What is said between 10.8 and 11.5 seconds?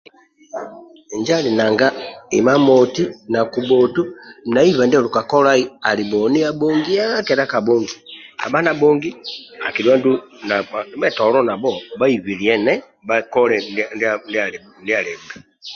ndibhetolo